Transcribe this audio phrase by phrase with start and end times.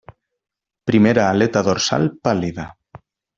[0.91, 2.67] Primera aleta dorsal pàl·lida.